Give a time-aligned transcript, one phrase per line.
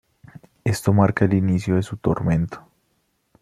[0.63, 2.63] Esto marca el inicio de su tormento.